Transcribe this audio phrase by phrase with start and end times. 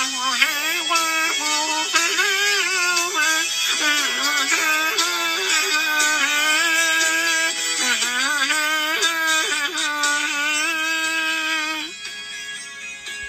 [0.00, 0.67] 我好。